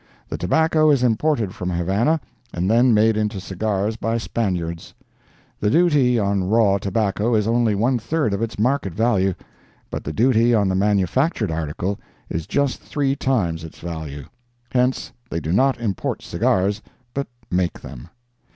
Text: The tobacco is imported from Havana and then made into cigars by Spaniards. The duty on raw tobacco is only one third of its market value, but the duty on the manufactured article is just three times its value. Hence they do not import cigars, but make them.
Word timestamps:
The 0.29 0.37
tobacco 0.39 0.89
is 0.89 1.03
imported 1.03 1.53
from 1.53 1.69
Havana 1.69 2.19
and 2.51 2.71
then 2.71 2.91
made 2.91 3.15
into 3.15 3.39
cigars 3.39 3.97
by 3.97 4.17
Spaniards. 4.17 4.95
The 5.59 5.69
duty 5.69 6.17
on 6.17 6.45
raw 6.45 6.79
tobacco 6.79 7.35
is 7.35 7.47
only 7.47 7.75
one 7.75 7.99
third 7.99 8.33
of 8.33 8.41
its 8.41 8.57
market 8.57 8.95
value, 8.95 9.35
but 9.91 10.03
the 10.03 10.11
duty 10.11 10.55
on 10.55 10.69
the 10.69 10.75
manufactured 10.75 11.51
article 11.51 11.99
is 12.31 12.47
just 12.47 12.79
three 12.81 13.15
times 13.15 13.63
its 13.63 13.77
value. 13.77 14.25
Hence 14.71 15.11
they 15.29 15.39
do 15.39 15.51
not 15.51 15.79
import 15.79 16.23
cigars, 16.23 16.81
but 17.13 17.27
make 17.51 17.79
them. 17.81 18.07